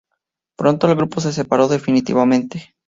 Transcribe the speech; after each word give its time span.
Pronto, 0.57 0.87
el 0.87 0.95
grupo 0.95 1.21
se 1.21 1.31
separó 1.31 1.67
definitivamente. 1.67 2.73